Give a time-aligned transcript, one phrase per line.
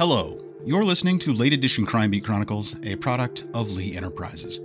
[0.00, 4.58] Hello, you're listening to Late Edition Crime Beat Chronicles, a product of Lee Enterprises.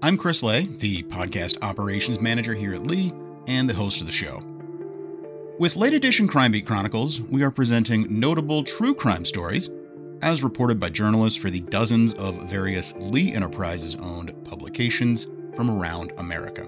[0.00, 3.12] I'm Chris Lay, the podcast operations manager here at Lee
[3.46, 4.42] and the host of the show.
[5.58, 9.68] With Late Edition Crime Beat Chronicles, we are presenting notable true crime stories
[10.22, 16.10] as reported by journalists for the dozens of various Lee Enterprises owned publications from around
[16.16, 16.66] America.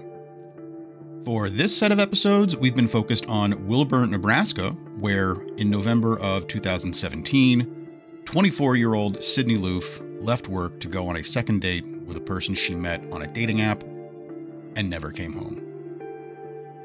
[1.25, 4.69] For this set of episodes, we've been focused on Wilbur, Nebraska,
[4.99, 7.79] where in November of 2017,
[8.25, 12.21] 24 year old Sydney Loofe left work to go on a second date with a
[12.21, 13.83] person she met on a dating app
[14.75, 15.61] and never came home.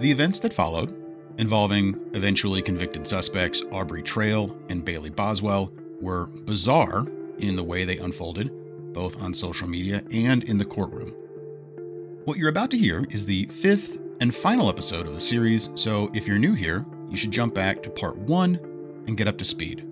[0.01, 0.95] The events that followed,
[1.39, 7.07] involving eventually convicted suspects Aubrey Trail and Bailey Boswell, were bizarre
[7.39, 8.53] in the way they unfolded,
[8.93, 11.15] both on social media and in the courtroom.
[12.25, 16.11] What you're about to hear is the fifth and final episode of the series, so
[16.13, 18.57] if you're new here, you should jump back to part one
[19.07, 19.88] and get up to speed.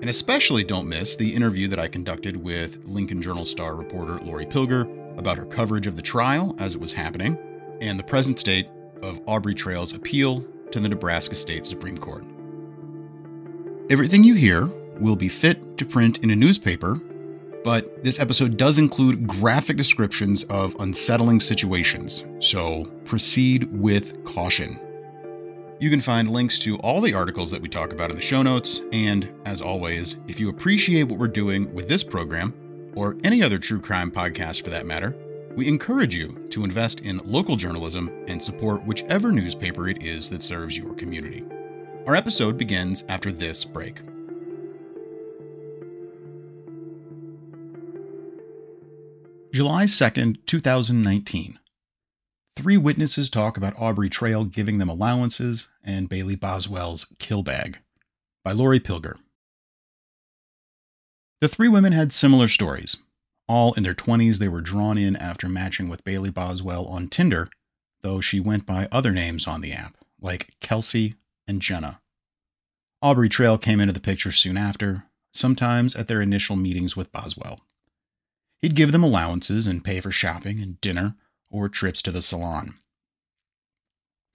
[0.00, 4.46] And especially don't miss the interview that I conducted with Lincoln Journal Star reporter Lori
[4.46, 7.38] Pilger about her coverage of the trial as it was happening
[7.80, 8.68] and the present state
[9.02, 12.24] of Aubrey Trail's appeal to the Nebraska State Supreme Court.
[13.90, 14.66] Everything you hear
[15.00, 16.96] will be fit to print in a newspaper,
[17.64, 24.78] but this episode does include graphic descriptions of unsettling situations, so proceed with caution.
[25.78, 28.42] You can find links to all the articles that we talk about in the show
[28.42, 28.80] notes.
[28.92, 32.54] And as always, if you appreciate what we're doing with this program,
[32.94, 35.14] or any other true crime podcast for that matter,
[35.54, 40.42] we encourage you to invest in local journalism and support whichever newspaper it is that
[40.42, 41.44] serves your community.
[42.06, 44.00] Our episode begins after this break.
[49.52, 51.58] July 2nd, 2019.
[52.56, 57.80] Three witnesses talk about Aubrey Trail giving them allowances and Bailey Boswell's kill bag
[58.42, 59.18] by Lori Pilger.
[61.42, 62.96] The three women had similar stories.
[63.46, 67.50] All in their 20s, they were drawn in after matching with Bailey Boswell on Tinder,
[68.00, 71.14] though she went by other names on the app, like Kelsey
[71.46, 72.00] and Jenna.
[73.02, 77.60] Aubrey Trail came into the picture soon after, sometimes at their initial meetings with Boswell.
[78.62, 81.16] He'd give them allowances and pay for shopping and dinner
[81.56, 82.74] or trips to the salon.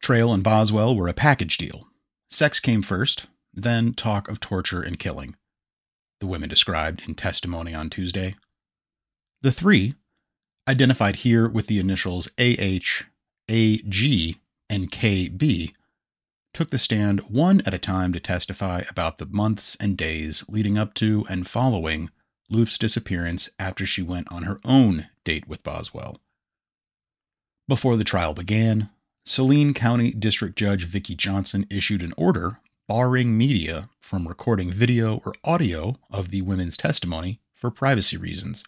[0.02, 1.88] Trail and Boswell were a package deal.
[2.30, 5.36] Sex came first, then talk of torture and killing,
[6.20, 8.36] the women described in testimony on Tuesday.
[9.42, 9.96] The three,
[10.68, 13.04] identified here with the initials AH,
[13.50, 14.36] AG,
[14.70, 15.74] and KB,
[16.54, 20.78] took the stand one at a time to testify about the months and days leading
[20.78, 22.10] up to and following
[22.50, 26.20] Loofe's disappearance after she went on her own date with Boswell.
[27.72, 28.90] Before the trial began,
[29.24, 35.32] Saline County District Judge Vicki Johnson issued an order barring media from recording video or
[35.46, 38.66] audio of the women's testimony for privacy reasons.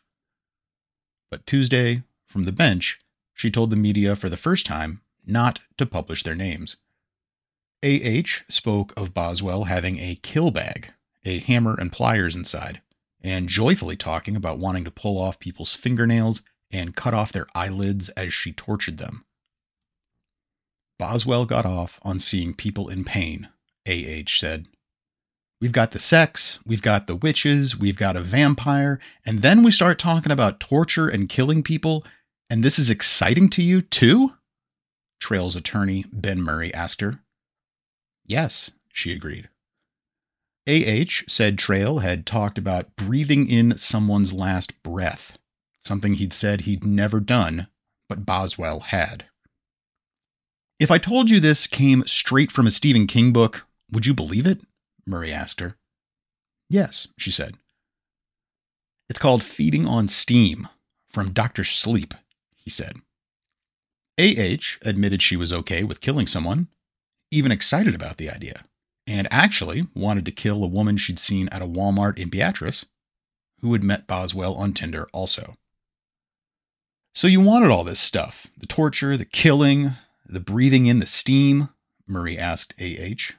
[1.30, 3.02] But Tuesday, from the bench,
[3.34, 6.78] she told the media for the first time not to publish their names.
[7.84, 10.94] AH spoke of Boswell having a kill bag,
[11.26, 12.80] a hammer and pliers inside,
[13.22, 16.42] and joyfully talking about wanting to pull off people's fingernails
[16.74, 19.24] and cut off their eyelids as she tortured them.
[20.98, 23.50] Boswell got off on seeing people in pain,
[23.88, 24.68] AH said.
[25.62, 29.72] We've got the sex, we've got the witches, we've got a vampire, and then we
[29.72, 32.04] start talking about torture and killing people,
[32.50, 34.34] and this is exciting to you too?
[35.20, 37.20] Trail's attorney, Ben Murray, asked her.
[38.26, 39.48] Yes, she agreed.
[40.68, 45.38] AH said Trail had talked about breathing in someone's last breath
[45.84, 47.68] something he'd said he'd never done,
[48.10, 49.26] but Boswell had.
[50.80, 54.48] If I told you this came straight from a Stephen King book, would you believe
[54.48, 54.62] it?
[55.06, 55.78] Murray asked her.
[56.70, 57.58] Yes, she said.
[59.10, 60.68] It's called Feeding on Steam
[61.10, 61.64] from Dr.
[61.64, 62.14] Sleep,
[62.56, 62.98] he said.
[64.20, 66.68] AH admitted she was okay with killing someone,
[67.32, 68.64] even excited about the idea,
[69.06, 72.86] and actually wanted to kill a woman she'd seen at a Walmart in Beatrice
[73.62, 75.56] who had met Boswell on Tinder also.
[77.16, 79.92] So you wanted all this stuff the torture, the killing,
[80.28, 81.70] the breathing in the steam?
[82.08, 83.34] Murray asked AH.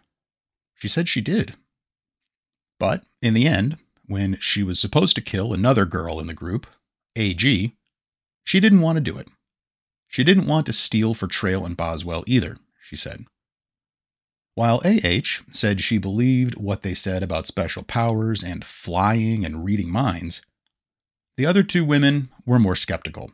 [0.77, 1.55] She said she did.
[2.79, 6.67] But in the end, when she was supposed to kill another girl in the group,
[7.17, 7.75] AG,
[8.45, 9.29] she didn't want to do it.
[10.07, 13.25] She didn't want to steal for Trail and Boswell either, she said.
[14.55, 19.91] While AH said she believed what they said about special powers and flying and reading
[19.91, 20.43] minds,
[21.37, 23.33] the other two women were more skeptical.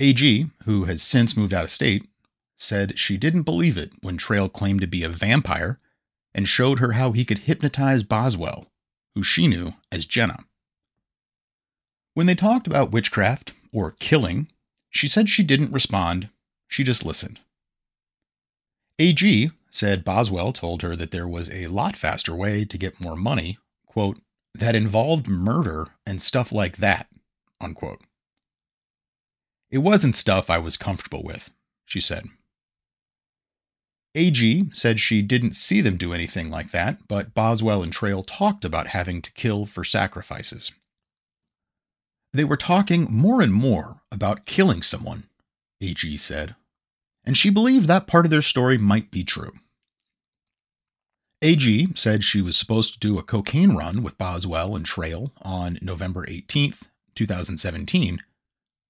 [0.00, 2.08] AG, who has since moved out of state,
[2.56, 5.78] said she didn't believe it when Trail claimed to be a vampire
[6.34, 8.66] and showed her how he could hypnotize Boswell,
[9.14, 10.40] who she knew as Jenna.
[12.14, 14.48] When they talked about witchcraft or killing,
[14.90, 16.30] she said she didn't respond,
[16.68, 17.40] she just listened.
[18.98, 23.16] AG said Boswell told her that there was a lot faster way to get more
[23.16, 24.20] money, quote,
[24.54, 27.08] that involved murder and stuff like that,
[27.60, 28.00] unquote.
[29.74, 31.50] It wasn't stuff I was comfortable with,
[31.84, 32.28] she said.
[34.14, 38.64] AG said she didn't see them do anything like that, but Boswell and Trail talked
[38.64, 40.70] about having to kill for sacrifices.
[42.32, 45.24] They were talking more and more about killing someone,
[45.80, 46.54] AG said,
[47.24, 49.50] and she believed that part of their story might be true.
[51.42, 55.80] AG said she was supposed to do a cocaine run with Boswell and Trail on
[55.82, 56.82] November 18th,
[57.16, 58.22] 2017,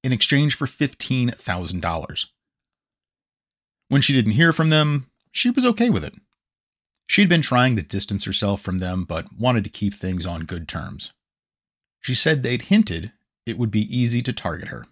[0.05, 2.27] in exchange for $15,000.
[3.89, 6.15] When she didn't hear from them, she was okay with it.
[7.07, 10.69] She'd been trying to distance herself from them, but wanted to keep things on good
[10.69, 11.13] terms.
[12.01, 13.13] She said they'd hinted
[13.47, 14.87] it would be easy to target her.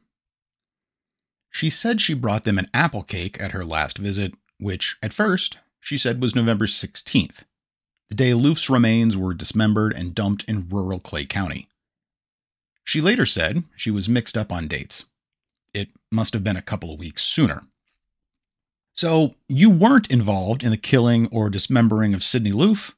[1.51, 5.59] She said she brought them an apple cake at her last visit, which, at first,
[5.81, 7.45] she said was November 16th,
[8.13, 11.67] the day Loofe's remains were dismembered and dumped in rural Clay County.
[12.85, 15.05] She later said she was mixed up on dates.
[15.73, 17.65] It must have been a couple of weeks sooner.
[18.95, 22.93] So, you weren't involved in the killing or dismembering of Sydney Loofe?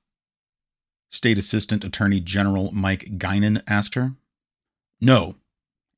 [1.08, 4.14] State Assistant Attorney General Mike Guinan asked her.
[5.00, 5.36] No,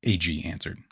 [0.03, 0.83] AG answered.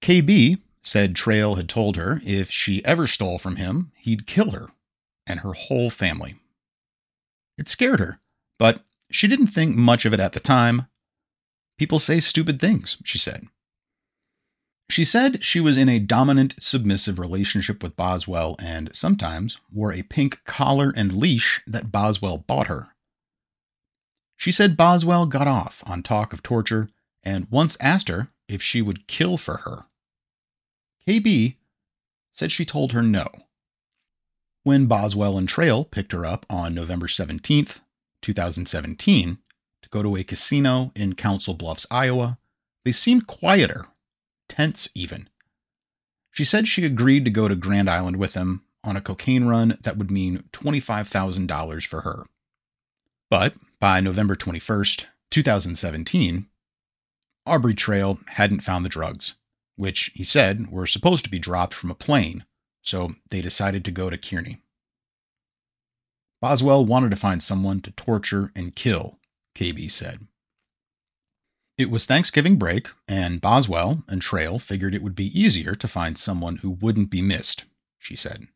[0.00, 4.68] KB said Trail had told her if she ever stole from him, he'd kill her
[5.26, 6.36] and her whole family.
[7.58, 8.20] It scared her,
[8.58, 8.80] but
[9.10, 10.86] she didn't think much of it at the time.
[11.78, 13.48] People say stupid things, she said.
[14.90, 20.02] She said she was in a dominant, submissive relationship with Boswell and sometimes wore a
[20.02, 22.88] pink collar and leash that Boswell bought her.
[24.36, 26.90] She said Boswell got off on talk of torture
[27.22, 29.86] and once asked her if she would kill for her.
[31.08, 31.56] KB
[32.32, 33.28] said she told her no.
[34.64, 37.80] When Boswell and Trail picked her up on November 17th,
[38.22, 39.43] 2017, to
[39.94, 42.36] go to a casino in Council Bluffs, Iowa,
[42.84, 43.86] they seemed quieter
[44.48, 45.28] tense even.
[46.32, 49.78] She said she agreed to go to Grand Island with him on a cocaine run
[49.84, 52.24] that would mean $25,000 for her.
[53.30, 56.48] But by November 21st, 2017,
[57.46, 59.34] Aubrey Trail hadn't found the drugs,
[59.76, 62.44] which he said were supposed to be dropped from a plane,
[62.82, 64.58] so they decided to go to Kearney.
[66.40, 69.18] Boswell wanted to find someone to torture and kill,
[69.54, 70.26] KB said.
[71.76, 76.16] It was Thanksgiving break, and Boswell and Trail figured it would be easier to find
[76.16, 77.64] someone who wouldn't be missed,
[77.98, 78.46] she said.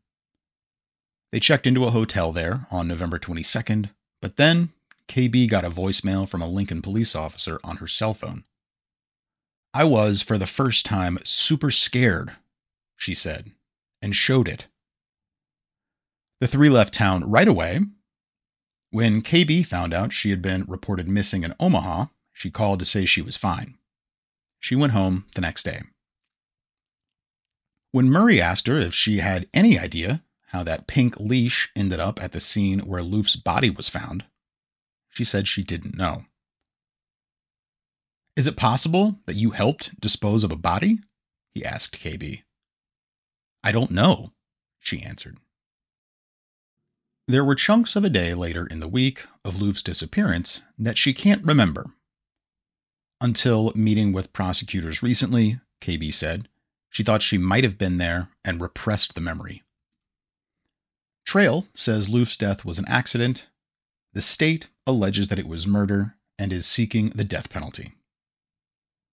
[1.33, 3.91] They checked into a hotel there on November 22nd,
[4.23, 4.71] but then
[5.09, 8.45] KB got a voicemail from a Lincoln police officer on her cell phone.
[9.75, 12.33] I was, for the first time, super scared,
[12.97, 13.53] she said,
[14.01, 14.67] and showed it.
[16.41, 17.81] The three left town right away.
[18.91, 23.05] When KB found out she had been reported missing in Omaha, she called to say
[23.05, 23.77] she was fine.
[24.61, 25.83] She went home the next day.
[27.91, 32.23] When Murray asked her if she had any idea how that pink leash ended up
[32.23, 34.25] at the scene where Loof's body was found,
[35.09, 36.25] she said she didn't know.
[38.37, 41.01] Is it possible that you helped dispose of a body?
[41.51, 42.43] he asked KB.
[43.65, 44.33] I don't know,
[44.79, 45.39] she answered.
[47.29, 51.13] There were chunks of a day later in the week of Loofe's disappearance that she
[51.13, 51.85] can't remember
[53.21, 56.49] until meeting with prosecutors recently, KB said,
[56.89, 59.63] she thought she might have been there and repressed the memory.
[61.27, 63.49] Trail says Loofe's death was an accident.
[64.15, 67.93] The state alleges that it was murder and is seeking the death penalty.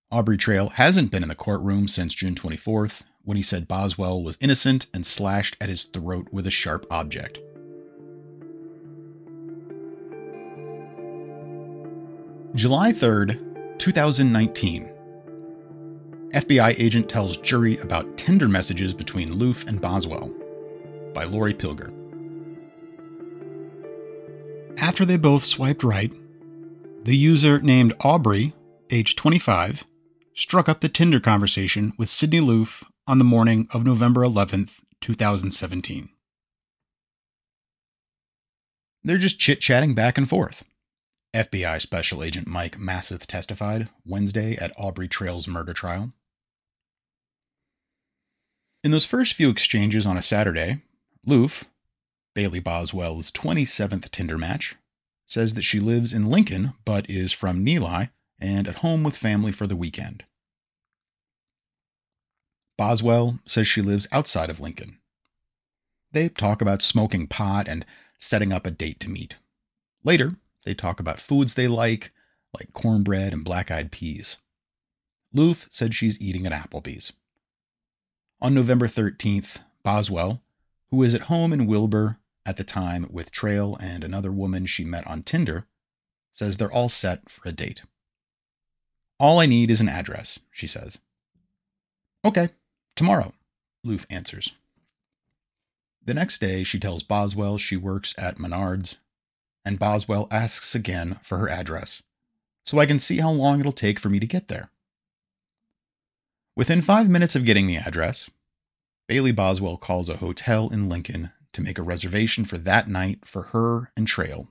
[0.10, 4.38] Aubrey Trail hasn't been in the courtroom since June 24th, when he said Boswell was
[4.40, 7.40] innocent and slashed at his throat with a sharp object.
[12.56, 14.90] July 3rd, 2019.
[16.34, 20.34] FBI agent tells jury about Tinder messages between Loofe and Boswell
[21.14, 21.92] by Lori Pilger.
[24.78, 26.14] After they both swiped right,
[27.04, 28.54] the user named Aubrey,
[28.90, 29.84] age 25,
[30.34, 36.08] struck up the Tinder conversation with Sydney Loofe on the morning of November 11th, 2017.
[39.04, 40.64] They're just chit chatting back and forth.
[41.36, 46.14] FBI Special Agent Mike Masseth testified Wednesday at Aubrey Trail's murder trial.
[48.86, 50.78] In those first few exchanges on a Saturday,
[51.28, 51.66] Loofe,
[52.34, 54.76] Bailey Boswell's 27th Tinder match,
[55.26, 59.52] says that she lives in Lincoln but is from Neligh and at home with family
[59.52, 60.24] for the weekend.
[62.78, 65.00] Boswell says she lives outside of Lincoln.
[66.14, 67.86] They talk about smoking pot and
[68.18, 69.36] setting up a date to meet.
[70.06, 70.34] Later,
[70.66, 72.12] they talk about foods they like,
[72.54, 74.38] like cornbread and black eyed peas.
[75.34, 77.14] Loofe said she's eating at Applebee's.
[78.42, 80.42] On November 13th, Boswell,
[80.90, 84.84] who is at home in Wilbur at the time with Trail and another woman she
[84.84, 85.68] met on Tinder,
[86.34, 87.82] says they're all set for a date.
[89.20, 90.98] All I need is an address, she says.
[92.26, 92.50] Okay,
[92.96, 93.34] tomorrow,
[93.86, 94.52] Loofe answers.
[96.04, 98.98] The next day, she tells Boswell she works at Menards,
[99.66, 102.04] and Boswell asks again for her address,
[102.66, 104.70] so I can see how long it'll take for me to get there.
[106.56, 108.30] Within five minutes of getting the address,
[109.08, 113.44] Bailey Boswell calls a hotel in Lincoln to make a reservation for that night for
[113.44, 114.50] her and Trail.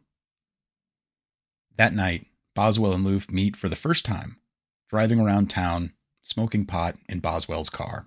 [1.77, 4.37] That night, Boswell and Loofe meet for the first time
[4.89, 5.93] driving around town,
[6.23, 8.07] smoking pot in Boswell's car.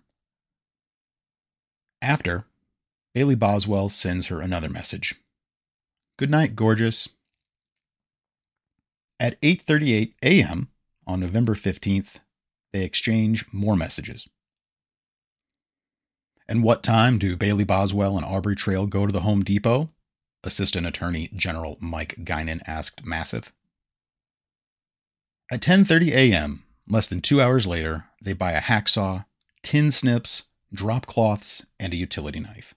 [2.02, 2.46] After,
[3.14, 5.16] Bailey Boswell sends her another message.
[6.18, 7.10] Good night, gorgeous.
[9.20, 10.70] At 8:38 a.m.
[11.06, 12.18] on November 15th,
[12.74, 14.28] they exchange more messages.
[16.48, 19.92] And what time do Bailey Boswell and Aubrey Trail go to the Home Depot?
[20.44, 23.52] Assistant Attorney General Mike Guinan asked Masseth.
[25.52, 29.26] At 10:30 a.m., Less than two hours later, they buy a hacksaw,
[29.62, 30.44] tin snips,
[30.74, 32.74] drop cloths, and a utility knife.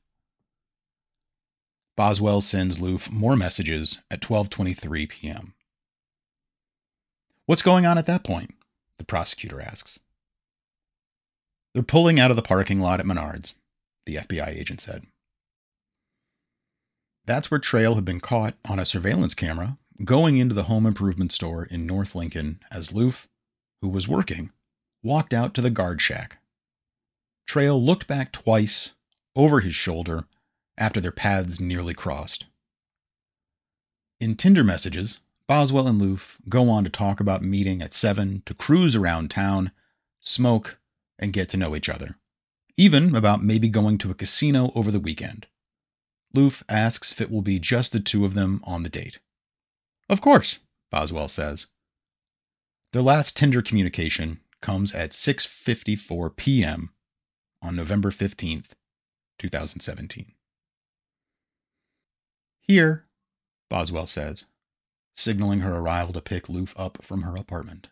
[2.00, 5.52] Boswell sends Loofe more messages at 12:23 p.m.
[7.45, 8.54] What's going on at that point?
[8.97, 9.99] The prosecutor asks.
[11.75, 13.52] They're pulling out of the parking lot at Menards,
[14.07, 15.09] the FBI agent said.
[17.26, 21.33] That's where Trail had been caught on a surveillance camera going into the home improvement
[21.33, 23.26] store in North Lincoln as Loofe
[23.83, 24.52] who was working,
[25.02, 26.38] walked out to the guard shack.
[27.47, 28.92] Trail looked back twice,
[29.37, 30.25] over his shoulder,
[30.81, 32.47] after their paths nearly crossed.
[34.19, 38.55] In Tinder messages, Boswell and Loofe go on to talk about meeting at 7 to
[38.55, 39.73] cruise around town,
[40.21, 40.79] smoke,
[41.19, 42.17] and get to know each other.
[42.77, 45.47] Even about maybe going to a casino over the weekend.
[46.35, 49.19] Loofe asks if it will be just the two of them on the date.
[50.09, 50.59] Of course,
[50.91, 51.67] Boswell says.
[52.93, 56.91] Their last Tinder communication comes at 6:54 p.m.
[57.63, 58.71] on November 15th,
[59.39, 60.33] 2017.
[62.71, 63.05] Here,
[63.69, 64.47] Boswell says,
[65.17, 67.89] signaling her arrival to pick Loofe up from her apartment.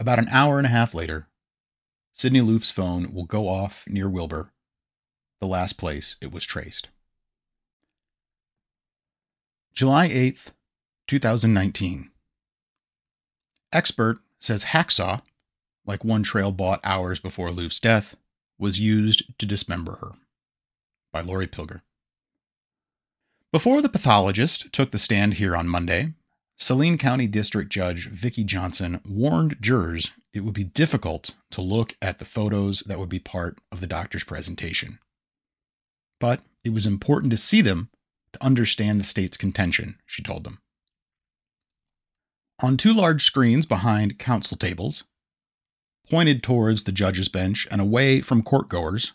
[0.00, 1.28] About an hour and a half later,
[2.12, 4.50] Sydney Loofe's phone will go off near Wilbur,
[5.40, 6.88] the last place it was traced.
[9.72, 10.48] July 8th,
[11.06, 12.10] 2019.
[13.72, 15.22] Expert says hacksaw,
[15.86, 18.16] like one trail bought hours before Loofe's death,
[18.58, 20.10] was used to dismember her.
[21.12, 21.82] By Lori Pilger.
[23.50, 26.08] Before the pathologist took the stand here on Monday,
[26.58, 32.18] Saline County District Judge Vicki Johnson warned jurors it would be difficult to look at
[32.18, 34.98] the photos that would be part of the doctor's presentation.
[36.20, 37.88] But it was important to see them
[38.34, 40.60] to understand the state's contention, she told them.
[42.62, 45.04] On two large screens behind counsel tables,
[46.10, 49.12] pointed towards the judge's bench and away from courtgoers,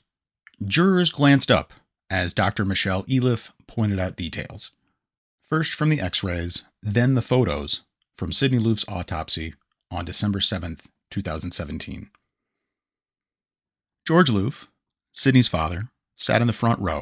[0.66, 1.72] jurors glanced up
[2.13, 2.63] as Dr.
[2.63, 4.70] Michelle Elieff pointed out details.
[5.41, 7.82] First from the x rays, then the photos
[8.15, 9.55] from Sydney Loofe's autopsy
[9.89, 10.77] on December 7,
[11.10, 12.12] 2017.
[14.05, 14.67] George Loofe,
[15.12, 17.01] Sydney's father, sat in the front row,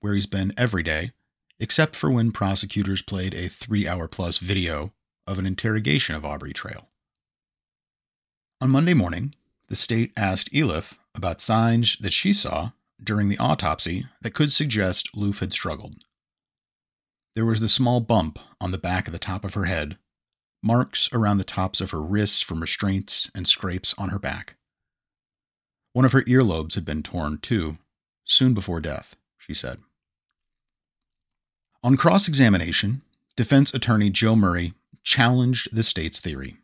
[0.00, 1.12] where he's been every day,
[1.60, 4.92] except for when prosecutors played a three hour plus video
[5.28, 6.88] of an interrogation of Aubrey Trail.
[8.60, 9.32] On Monday morning,
[9.68, 12.72] the state asked Elieff about signs that she saw
[13.04, 15.96] during the autopsy that could suggest Loofe had struggled.
[17.34, 19.98] There was the small bump on the back of the top of her head,
[20.62, 24.56] marks around the tops of her wrists from restraints and scrapes on her back.
[25.92, 27.78] One of her earlobes had been torn, too,
[28.24, 29.78] soon before death, she said.
[31.82, 33.02] On cross examination,
[33.36, 36.58] defense attorney Joe Murray challenged the state's theory.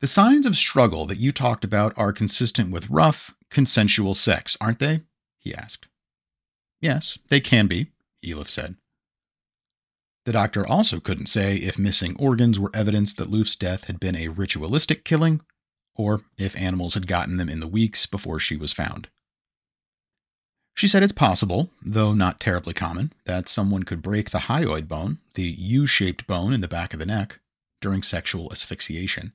[0.00, 4.78] The signs of struggle that you talked about are consistent with rough, consensual sex, aren't
[4.78, 5.02] they?
[5.38, 5.86] he asked.
[6.80, 7.88] Yes, they can be,
[8.24, 8.76] Elieff said.
[10.24, 14.16] The doctor also couldn't say if missing organs were evidence that Loofe's death had been
[14.16, 15.40] a ritualistic killing,
[15.96, 19.08] or if animals had gotten them in the weeks before she was found.
[20.74, 25.18] She said it's possible, though not terribly common, that someone could break the hyoid bone,
[25.34, 27.40] the U shaped bone in the back of the neck,
[27.80, 29.34] during sexual asphyxiation.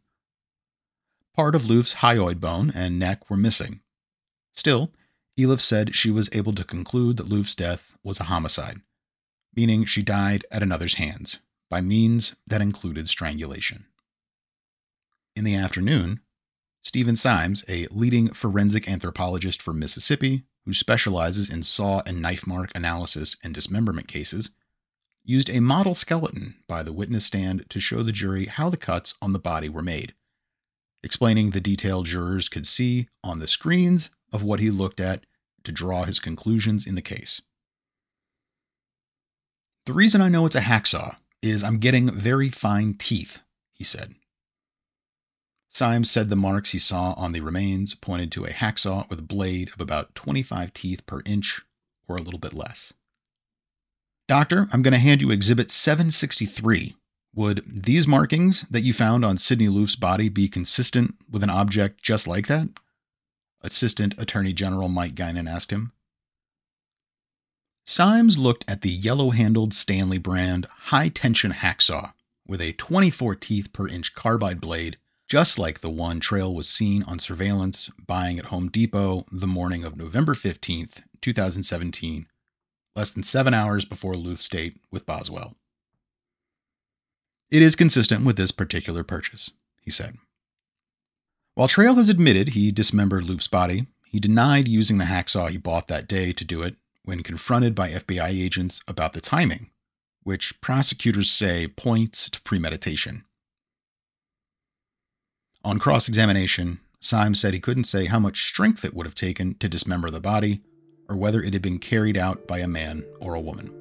[1.36, 3.82] Part of Loofe's hyoid bone and neck were missing.
[4.58, 4.92] Still,
[5.38, 8.82] Elieff said she was able to conclude that Loofe's death was a homicide,
[9.56, 11.38] meaning she died at another's hands,
[11.70, 13.86] by means that included strangulation.
[15.36, 16.22] In the afternoon,
[16.84, 22.72] Stephen Symes, a leading forensic anthropologist from Mississippi who specializes in saw and knife mark
[22.74, 24.50] analysis and dismemberment cases,
[25.24, 29.14] used a model skeleton by the witness stand to show the jury how the cuts
[29.22, 30.16] on the body were made,
[31.04, 35.26] explaining the detail jurors could see on the screens of what he looked at
[35.64, 37.42] to draw his conclusions in the case.
[39.86, 43.42] The reason I know it's a hacksaw is I'm getting very fine teeth,
[43.74, 44.16] he said.
[45.70, 49.24] Symes said the marks he saw on the remains pointed to a hacksaw with a
[49.24, 51.62] blade of about 25 teeth per inch,
[52.08, 52.94] or a little bit less.
[54.28, 56.96] Doctor, I'm going to hand you Exhibit 763.
[57.36, 62.02] Would these markings that you found on Sydney Loofe's body be consistent with an object
[62.02, 62.70] just like that?
[63.62, 65.92] Assistant Attorney General Mike Guinan asked him.
[67.86, 72.14] Symes looked at the yellow handled Stanley brand high tension hacksaw
[72.48, 74.98] with a 24 teeth per inch carbide blade
[75.28, 79.84] just like the one Trail was seen on surveillance buying at Home Depot the morning
[79.84, 82.28] of November 15th, 2017,
[82.96, 85.56] less than seven hours before Loofe's date with Boswell.
[87.52, 90.16] It is consistent with this particular purchase, he said.
[91.58, 95.88] While Trail has admitted he dismembered Loofe's body, he denied using the hacksaw he bought
[95.88, 99.72] that day to do it when confronted by FBI agents about the timing,
[100.22, 103.26] which prosecutors say points to premeditation.
[105.66, 109.56] On cross examination, Symes said he couldn't say how much strength it would have taken
[109.56, 110.62] to dismember the body,
[111.10, 113.74] or whether it had been carried out by a man or a woman.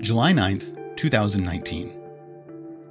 [0.00, 2.01] July 9th, 2019.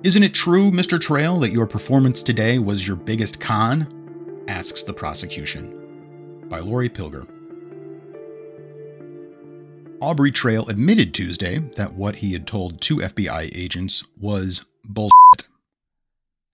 [0.03, 0.99] Isn't it true, Mr.
[0.99, 4.43] Trail, that your performance today was your biggest con?
[4.47, 6.47] asks the prosecution.
[6.49, 7.27] By Lori Pilger.
[10.01, 15.45] Aubrey Trail admitted Tuesday that what he had told two FBI agents was bullshit.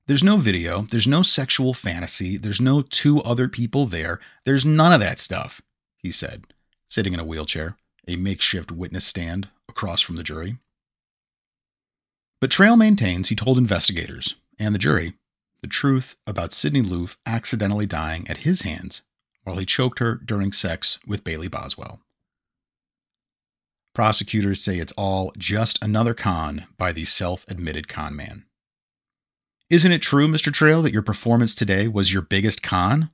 [0.07, 4.91] There's no video, there's no sexual fantasy, there's no two other people there, there's none
[4.91, 5.61] of that stuff,
[5.95, 6.47] he said,
[6.85, 7.77] sitting in a wheelchair,
[8.09, 10.57] a makeshift witness stand across from the jury.
[12.39, 15.13] But Trail maintains he told investigators and the jury
[15.61, 19.01] the truth about Sydney Loofe accidentally dying at his hands
[19.43, 22.01] while he choked her during sex with Bailey Boswell.
[23.95, 28.45] Prosecutors say it's all just another con by the self admitted con man.
[29.71, 30.53] Isn't it true, Mr.
[30.53, 33.09] Trail, that your performance today was your biggest con?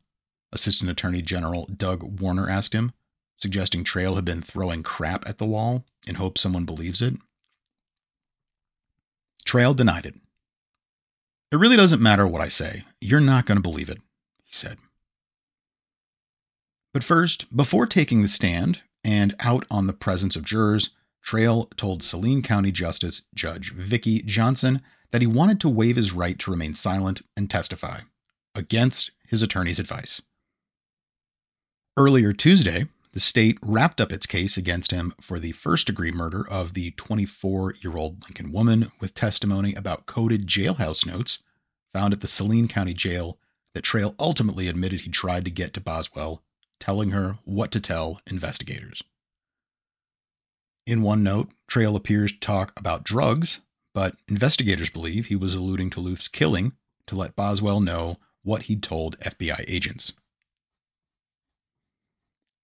[0.52, 2.92] Assistant Attorney General Doug Warner asked him,
[3.38, 7.14] suggesting Trail had been throwing crap at the wall in hope someone believes it.
[9.46, 10.16] Trail denied it.
[11.52, 12.84] It really doesn't matter what I say.
[13.00, 14.00] You're not going to believe it,
[14.44, 14.78] he said.
[16.94, 22.04] But first, before taking the stand, and out on the presence of jurors, Trail told
[22.04, 26.74] Saline County Justice Judge Vicki Johnson that he wanted to waive his right to remain
[26.74, 28.02] silent and testify,
[28.56, 30.22] against his attorney's advice.
[31.98, 36.48] Earlier Tuesday, the state wrapped up its case against him for the first degree murder
[36.50, 41.40] of the 24 year old Lincoln woman with testimony about coded jailhouse notes
[41.94, 43.38] found at the Saline County Jail
[43.76, 46.44] that Trail ultimately admitted he tried to get to Boswell
[46.80, 49.04] telling her what to tell investigators.
[50.86, 53.62] In one note, Trail appears to talk about drugs,
[53.94, 56.74] but investigators believe he was alluding to Loofe's killing
[57.08, 60.14] to let Boswell know what he'd told FBI agents.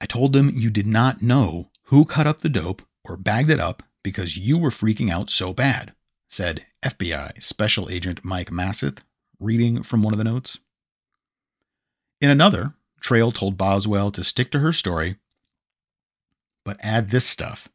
[0.02, 3.60] I told them you did not know who cut up the dope or bagged it
[3.60, 5.94] up because you were freaking out so bad,
[6.30, 9.00] said FBI Special Agent Mike Masseth,
[9.40, 10.58] reading from one of the notes.
[12.22, 15.16] In another, Trail told Boswell to stick to her story,
[16.64, 17.70] but add this stuff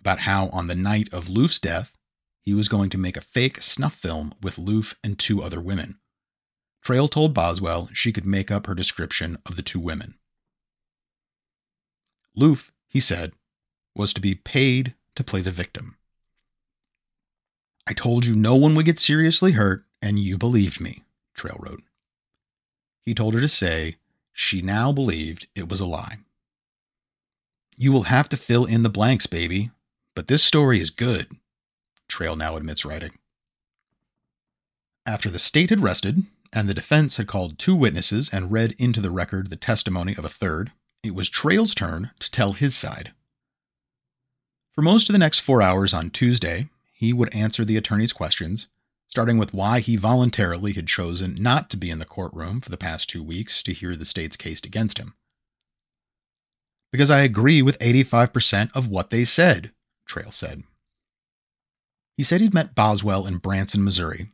[0.00, 1.96] about how on the night of Loofe's death,
[2.42, 5.98] he was going to make a fake snuff film with Loofe and two other women.
[6.82, 10.18] Trail told Boswell she could make up her description of the two women.
[12.36, 13.32] Loofe, he said,
[13.94, 15.96] was to be paid to play the victim.
[17.86, 21.82] I told you no one would get seriously hurt, and you believed me, Trail wrote.
[23.02, 23.96] He told her to say
[24.32, 26.18] she now believed it was a lie.
[27.76, 29.70] You will have to fill in the blanks, baby,
[30.14, 31.28] but this story is good,
[32.08, 33.18] Trail now admits writing.
[35.06, 39.00] After the state had rested and the defense had called two witnesses and read into
[39.00, 40.72] the record the testimony of a third,
[41.04, 43.12] it was Trail's turn to tell his side.
[44.72, 48.66] For most of the next four hours on Tuesday, he would answer the attorney's questions,
[49.06, 52.78] starting with why he voluntarily had chosen not to be in the courtroom for the
[52.78, 55.14] past two weeks to hear the state's case against him.
[56.90, 59.72] Because I agree with 85% of what they said,
[60.06, 60.62] Trail said.
[62.16, 64.30] He said he'd met Boswell in Branson, Missouri.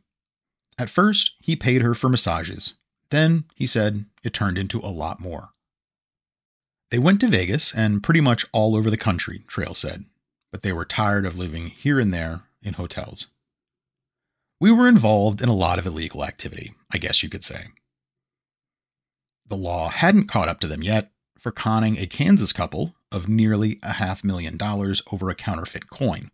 [0.77, 2.75] At first, he paid her for massages.
[3.09, 5.49] Then, he said, it turned into a lot more.
[6.91, 10.03] They went to Vegas and pretty much all over the country, Trail said,
[10.51, 13.27] but they were tired of living here and there in hotels.
[14.59, 17.67] We were involved in a lot of illegal activity, I guess you could say.
[19.47, 23.79] The law hadn't caught up to them yet for conning a Kansas couple of nearly
[23.81, 26.29] a half million dollars over a counterfeit coin,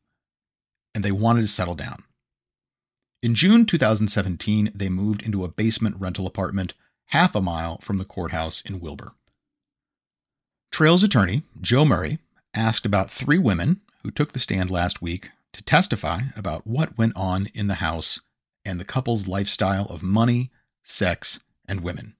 [0.93, 2.04] and they wanted to settle down.
[3.22, 6.74] In June 2017, they moved into a basement rental apartment
[7.08, 9.13] half a mile from the courthouse in Wilbur.
[10.77, 12.19] Trail's attorney, Joe Murray,
[12.53, 17.13] asked about three women who took the stand last week to testify about what went
[17.15, 18.19] on in the house
[18.63, 20.51] and the couple's lifestyle of money,
[20.83, 22.15] sex, and women.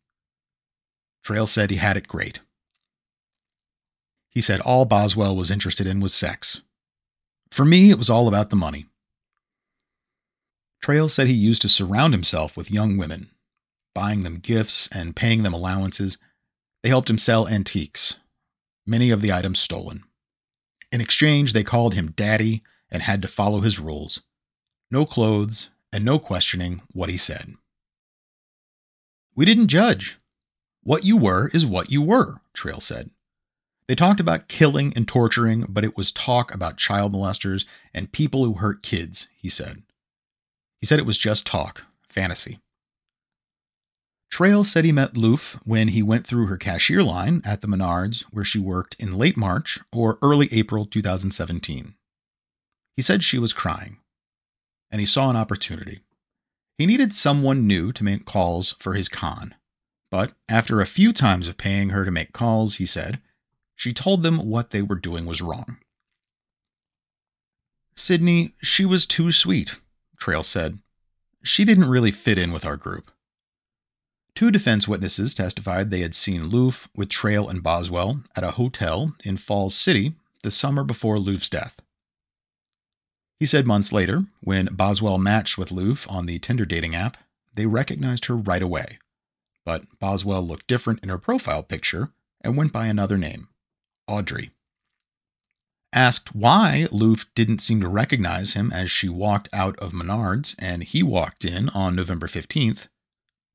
[1.22, 2.40] Trail said he had it great.
[4.28, 6.62] He said all Boswell was interested in was sex.
[7.52, 8.88] For me, it was all about the money.
[10.82, 13.30] Trail said he used to surround himself with young women,
[13.94, 16.18] buying them gifts and paying them allowances.
[16.82, 18.16] They helped him sell antiques,
[18.88, 20.04] many of the items stolen.
[20.92, 24.22] In exchange, they called him daddy and had to follow his rules
[24.90, 27.56] no clothes and no questioning what he said.
[29.36, 30.18] We didn't judge.
[30.82, 33.10] What you were is what you were, Trail said.
[33.88, 38.46] They talked about killing and torturing, but it was talk about child molesters and people
[38.46, 39.84] who hurt kids, he said.
[40.80, 42.60] He said it was just talk, fantasy.
[44.30, 48.24] Trail said he met Loofe when he went through her cashier line at the Menards,
[48.32, 51.96] where she worked in late March or early April 2017.
[52.96, 54.00] He said she was crying,
[54.92, 56.00] and he saw an opportunity.
[56.78, 59.56] He needed someone new to make calls for his con.
[60.12, 63.22] But after a few times of paying her to make calls, he said,
[63.76, 65.78] she told them what they were doing was wrong.
[67.96, 69.76] Sydney, she was too sweet,
[70.20, 70.80] Trail said.
[71.44, 73.12] She didn't really fit in with our group.
[74.38, 79.16] Two defense witnesses testified they had seen Loofe with Trail and Boswell at a hotel
[79.26, 81.82] in Falls City the summer before Loofe's death.
[83.40, 87.18] He said months later, when Boswell matched with Loofe on the Tinder dating app,
[87.52, 89.00] they recognized her right away.
[89.66, 93.48] But Boswell looked different in her profile picture and went by another name
[94.08, 94.52] Audrey.
[95.92, 100.84] Asked why Loofe didn't seem to recognize him as she walked out of Menards and
[100.84, 102.88] he walked in on November 15th,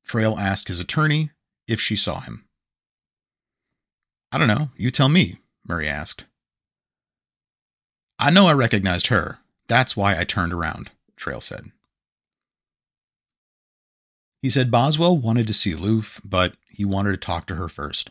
[0.05, 1.31] Trail asked his attorney
[1.67, 2.45] if she saw him.
[4.31, 5.37] I don't know, you tell me,
[5.67, 6.25] Murray asked.
[8.19, 9.39] I know I recognized her.
[9.67, 11.71] That's why I turned around, Trail said.
[14.41, 18.09] He said Boswell wanted to see Loofe, but he wanted to talk to her first.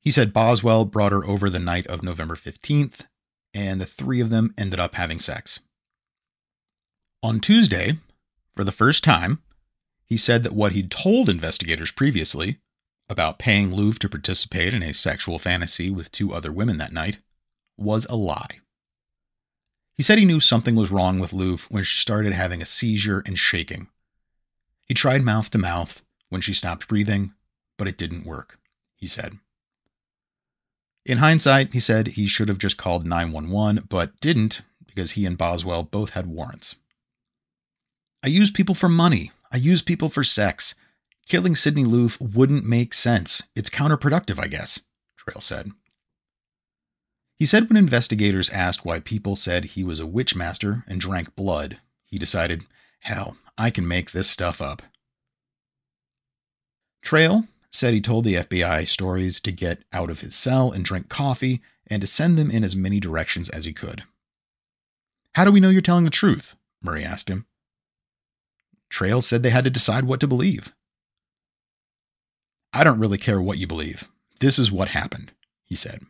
[0.00, 3.06] He said Boswell brought her over the night of November 15th,
[3.54, 5.60] and the three of them ended up having sex.
[7.22, 7.98] On Tuesday,
[8.54, 9.42] for the first time,
[10.08, 12.58] he said that what he'd told investigators previously
[13.08, 17.18] about paying Loofe to participate in a sexual fantasy with two other women that night
[17.76, 18.60] was a lie.
[19.96, 23.22] He said he knew something was wrong with Loofe when she started having a seizure
[23.26, 23.88] and shaking.
[24.86, 27.34] He tried mouth to mouth when she stopped breathing,
[27.76, 28.58] but it didn't work,
[28.94, 29.38] he said.
[31.04, 35.38] In hindsight, he said he should have just called 911, but didn't because he and
[35.38, 36.76] Boswell both had warrants.
[38.22, 39.32] I use people for money.
[39.52, 40.74] I use people for sex.
[41.26, 43.42] Killing Sydney Loofe wouldn't make sense.
[43.54, 44.80] It's counterproductive, I guess,
[45.16, 45.72] Trail said.
[47.38, 51.36] He said when investigators asked why people said he was a witch master and drank
[51.36, 52.66] blood, he decided,
[53.00, 54.82] hell, I can make this stuff up.
[57.02, 61.08] Trail said he told the FBI stories to get out of his cell and drink
[61.08, 64.02] coffee and to send them in as many directions as he could.
[65.34, 66.54] How do we know you're telling the truth?
[66.82, 67.46] Murray asked him.
[68.88, 70.72] Trail said they had to decide what to believe.
[72.72, 74.08] I don't really care what you believe.
[74.40, 75.32] This is what happened,
[75.64, 76.02] he said.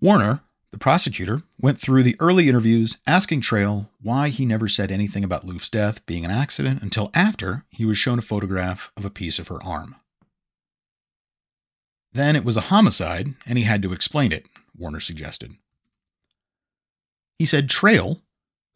[0.00, 5.24] Warner, the prosecutor went through the early interviews asking Trail why he never said anything
[5.24, 9.10] about Loofe's death being an accident until after he was shown a photograph of a
[9.10, 9.96] piece of her arm.
[12.12, 15.54] Then it was a homicide, and he had to explain it, Warner suggested.
[17.38, 18.22] He said Trail,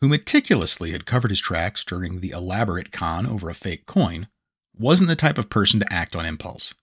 [0.04, 4.28] who meticulously had covered his tracks during the elaborate con over a fake coin,
[4.76, 6.74] wasn't the type of person to act on impulse.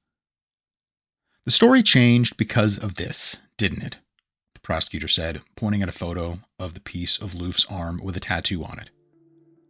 [1.46, 3.98] The story changed because of this, didn't it?
[4.56, 8.20] The prosecutor said, pointing at a photo of the piece of Loofe's arm with a
[8.20, 8.90] tattoo on it.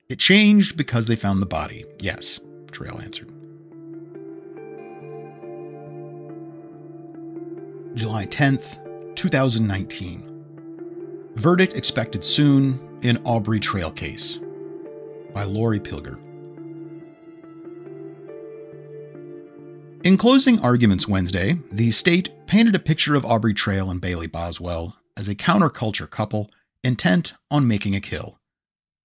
[0.08, 2.40] It changed because they found the body, yes,
[2.72, 3.28] Trail answered.
[7.96, 11.32] July 10th, 2019.
[11.36, 14.40] Verdict expected soon in Aubrey Trail case
[15.34, 16.20] by Lori Pilger.
[20.04, 24.98] In closing arguments Wednesday, the state painted a picture of Aubrey Trail and Bailey Boswell
[25.16, 26.50] as a counterculture couple
[26.84, 28.40] intent on making a kill,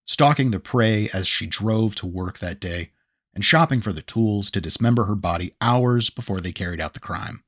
[0.06, 2.92] stalking the prey as she drove to work that day
[3.34, 7.00] and shopping for the tools to dismember her body hours before they carried out the
[7.00, 7.42] crime.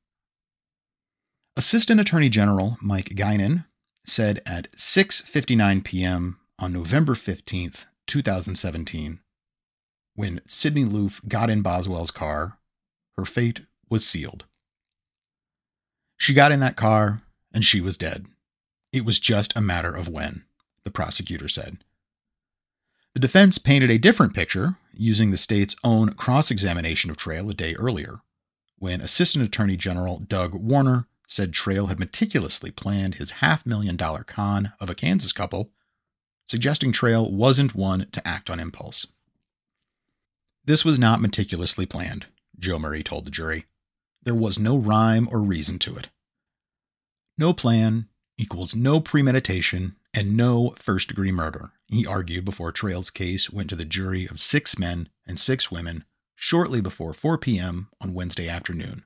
[1.57, 3.65] Assistant Attorney General Mike Guinan
[4.09, 6.39] said at 6:59 p.m.
[6.59, 9.21] on November 15th, 2017,
[10.15, 12.59] when Sydney Loofe got in Boswell's car,
[13.17, 14.45] her fate was sealed.
[16.17, 18.27] She got in that car and she was dead.
[18.93, 20.45] It was just a matter of when,
[20.85, 21.85] the prosecutor said.
[23.15, 27.55] The defense painted a different picture using the state's own cross examination of Trail a
[27.55, 28.21] day earlier,
[28.77, 34.25] when Assistant Attorney General Doug Warner said Trail had meticulously planned his half million dollar
[34.25, 35.71] con of a Kansas couple,
[36.47, 39.07] suggesting Trail wasn't one to act on impulse.
[40.65, 42.27] This was not meticulously planned,
[42.59, 43.67] Joe Murray told the jury.
[44.23, 46.09] There was no rhyme or reason to it.
[47.37, 53.51] No plan equals no premeditation and no first degree murder, he argued before Trail's case
[53.51, 57.91] went to the jury of six men and six women shortly before 4 p.m.
[58.01, 59.05] on Wednesday afternoon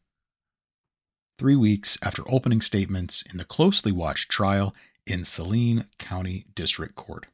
[1.43, 4.73] three weeks after opening statements in the closely watched trial
[5.09, 7.27] in Saline County District Court.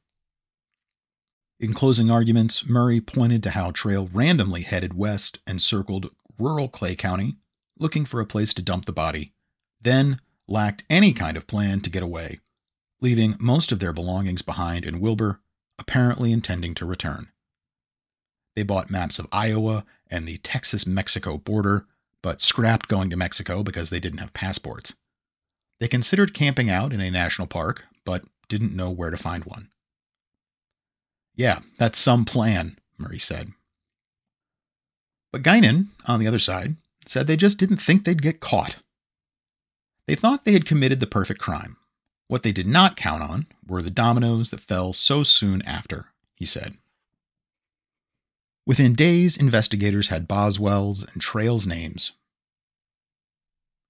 [1.60, 6.96] In closing arguments, Murray pointed to how Trail randomly headed west and circled rural Clay
[6.96, 7.36] County,
[7.78, 9.34] looking for a place to dump the body,
[9.78, 12.40] then lacked any kind of plan to get away,
[13.02, 15.42] leaving most of their belongings behind in Wilbur,
[15.78, 17.28] apparently intending to return.
[18.56, 21.84] They bought maps of Iowa and the Texas Mexico border
[22.22, 24.94] but scrapped going to Mexico because they didn't have passports.
[25.80, 29.68] They considered camping out in a national park, but didn't know where to find one.
[31.34, 33.50] Yeah, that's some plan, Murray said.
[35.30, 36.76] But Guinan, on the other side,
[37.06, 38.76] said they just didn't think they'd get caught.
[40.06, 41.76] They thought they had committed the perfect crime.
[42.28, 46.44] What they did not count on were the dominoes that fell so soon after, he
[46.44, 46.76] said.
[48.68, 52.12] Within days, investigators had Boswell's and Trail's names.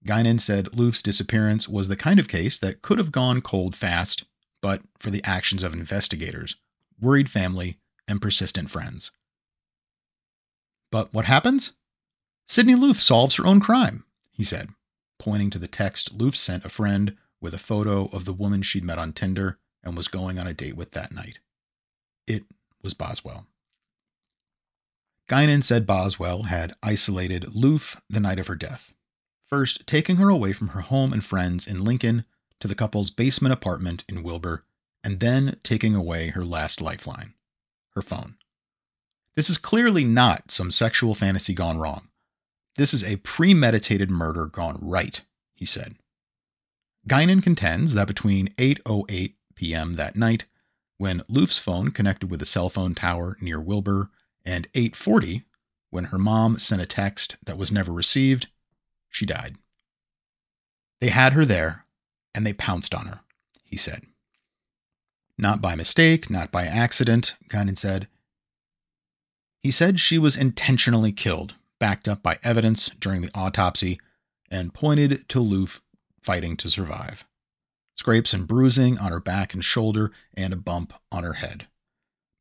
[0.07, 4.23] Guinan said Loofe's disappearance was the kind of case that could have gone cold fast,
[4.63, 6.55] but for the actions of investigators,
[7.01, 9.11] worried family, and persistent friends.
[10.93, 11.73] But what happens?
[12.47, 14.69] Sydney Loofe solves her own crime, he said,
[15.19, 18.85] pointing to the text Loofe sent a friend with a photo of the woman she'd
[18.85, 21.41] met on Tinder and was going on a date with that night.
[22.29, 22.45] It
[22.81, 23.49] was Boswell.
[25.29, 28.95] Guinan said Boswell had isolated Loofe the night of her death,
[29.47, 32.25] first taking her away from her home and friends in Lincoln
[32.61, 34.65] to the couple's basement apartment in Wilbur,
[35.05, 37.35] and then taking away her last lifeline,
[37.95, 38.37] her phone.
[39.37, 42.09] This is clearly not some sexual fantasy gone wrong.
[42.77, 45.21] This is a premeditated murder gone right,
[45.55, 45.97] he said.
[47.07, 49.93] Guinan contends that between 8:08 p.m.
[49.95, 50.47] that night,
[50.97, 54.11] when Loofe's phone connected with a cell phone tower near Wilbur
[54.49, 55.43] and 840,
[55.91, 58.47] when her mom sent a text that was never received,
[59.11, 59.57] she died.
[61.03, 61.85] They had her there,
[62.35, 63.21] and they pounced on her,
[63.63, 64.05] he said.
[65.37, 68.09] Not by mistake, not by accident, Guinan said.
[69.63, 74.01] He said she was intentionally killed, backed up by evidence during the autopsy,
[74.51, 75.83] and pointed to Loofe
[76.23, 77.27] fighting to survive.
[77.97, 81.67] Scrapes and bruising on her back and shoulder, and a bump on her head.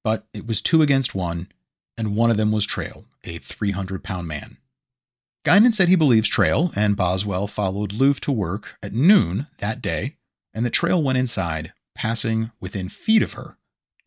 [0.06, 1.50] But it was two against one,
[1.97, 4.57] and one of them was Trail, a 300 pound man.
[5.43, 10.17] Guinan said he believes Trail and Boswell followed Loofe to work at noon that day,
[10.53, 13.57] and that Trail went inside, passing within feet of her,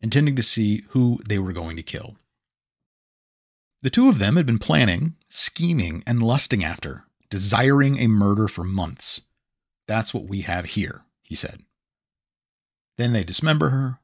[0.01, 2.15] intending to see who they were going to kill.
[3.81, 8.63] The two of them had been planning, scheming, and lusting after, desiring a murder for
[8.63, 9.21] months.
[9.87, 11.63] That's what we have here, he said.
[12.97, 13.99] Then they dismember her,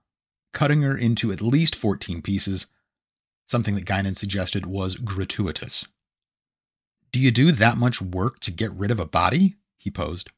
[0.54, 2.66] cutting her into at least 14 pieces
[3.48, 5.88] something that Guinan suggested was gratuitous.
[7.12, 9.56] Do you do that much work to get rid of a body?
[9.78, 10.30] he posed.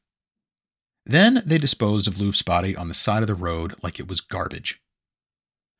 [1.04, 4.20] Then they disposed of Loofe's body on the side of the road like it was
[4.20, 4.80] garbage.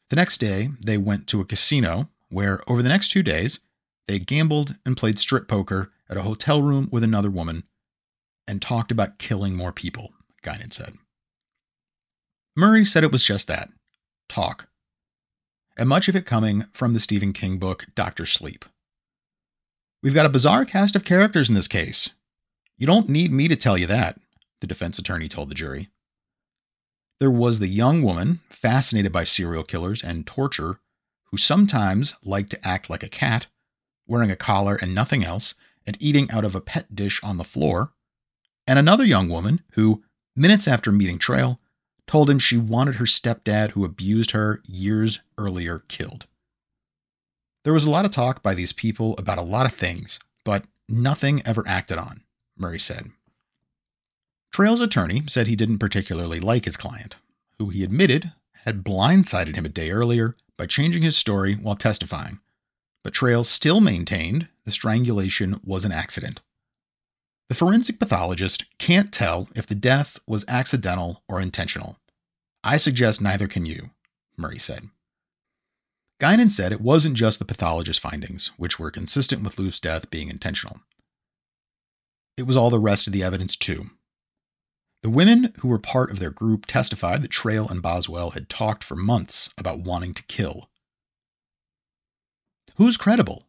[0.09, 3.61] The next day, they went to a casino where, over the next two days,
[4.09, 7.65] they gambled and played strip poker at a hotel room with another woman
[8.49, 10.13] and talked about killing more people,
[10.43, 10.95] Guinan said.
[12.57, 13.71] Murray said it was just that
[14.29, 14.70] talk.
[15.81, 18.27] And much of it coming from the Stephen King book, Dr.
[18.27, 18.67] Sleep.
[20.03, 22.11] We've got a bizarre cast of characters in this case.
[22.77, 24.19] You don't need me to tell you that,
[24.61, 25.89] the defense attorney told the jury.
[27.19, 30.81] There was the young woman fascinated by serial killers and torture
[31.31, 33.47] who sometimes liked to act like a cat,
[34.07, 35.55] wearing a collar and nothing else,
[35.87, 37.93] and eating out of a pet dish on the floor,
[38.67, 40.03] and another young woman who,
[40.37, 41.59] minutes after meeting Trail,
[42.11, 46.27] told him she wanted her stepdad, who abused her years earlier, killed.
[47.63, 50.65] There was a lot of talk by these people about a lot of things, but
[50.89, 52.23] nothing ever acted on,
[52.59, 53.13] Murray said.
[54.53, 57.15] Trail's attorney said he didn't particularly like his client,
[57.59, 58.33] who he admitted
[58.65, 62.41] had blindsided him a day earlier by changing his story while testifying,
[63.05, 66.41] but Trail still maintained the strangulation was an accident.
[67.51, 71.97] The forensic pathologist can't tell if the death was accidental or intentional.
[72.63, 73.91] I suggest neither can you,
[74.37, 74.85] Murray said.
[76.21, 80.29] Guinan said it wasn't just the pathologist's findings, which were consistent with Loofe's death being
[80.29, 80.77] intentional.
[82.37, 83.91] It was all the rest of the evidence, too.
[85.03, 88.85] The women who were part of their group testified that Trail and Boswell had talked
[88.85, 90.71] for months about wanting to kill.
[92.77, 93.49] Who's credible?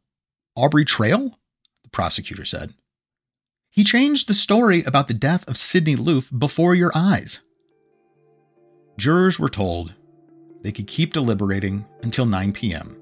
[0.55, 1.37] Aubrey Trail?
[1.83, 2.73] The prosecutor said.
[3.71, 7.39] He changed the story about the death of Sydney Loofe before your eyes.
[8.97, 9.95] Jurors were told
[10.61, 13.01] they could keep deliberating until 9 p.m.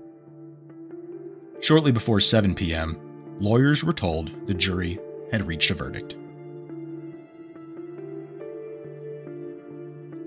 [1.59, 2.99] Shortly before 7 p.m.,
[3.39, 4.99] lawyers were told the jury
[5.31, 6.15] had reached a verdict.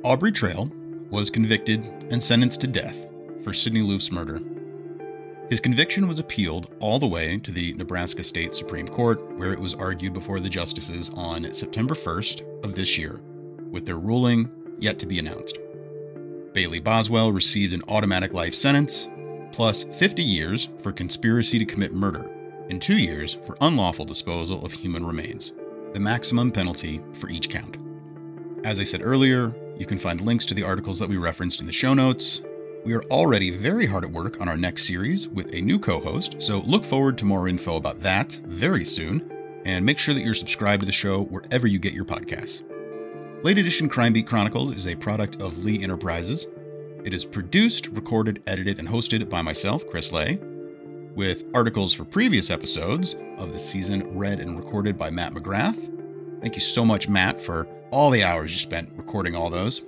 [0.03, 0.73] Aubrey Trail
[1.09, 3.07] was convicted and sentenced to death
[3.45, 4.41] for Sydney Loofe's murder.
[5.53, 9.59] His conviction was appealed all the way to the Nebraska State Supreme Court, where it
[9.59, 13.21] was argued before the justices on September 1st of this year,
[13.71, 15.59] with their ruling yet to be announced.
[16.55, 19.09] Bailey Boswell received an automatic life sentence,
[19.53, 22.31] plus 50 years for conspiracy to commit murder,
[22.71, 25.53] and two years for unlawful disposal of human remains,
[25.93, 27.77] the maximum penalty for each count.
[28.65, 31.67] As I said earlier, you can find links to the articles that we referenced in
[31.67, 32.41] the show notes.
[32.85, 36.01] We are already very hard at work on our next series with a new co
[36.01, 39.31] host, so look forward to more info about that very soon.
[39.65, 42.63] And make sure that you're subscribed to the show wherever you get your podcasts.
[43.45, 46.49] Late Edition Crime Beat Chronicles is a product of Lee Enterprises.
[47.05, 50.41] It is produced, recorded, edited, and hosted by myself, Chris Lay,
[51.15, 55.89] with articles for previous episodes of the season read and recorded by Matt McGrath.
[56.41, 59.83] Thank you so much, Matt, for all the hours you spent recording all those.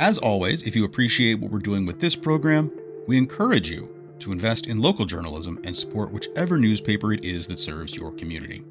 [0.00, 2.72] As always, if you appreciate what we're doing with this program,
[3.06, 7.58] we encourage you to invest in local journalism and support whichever newspaper it is that
[7.58, 8.64] serves your community.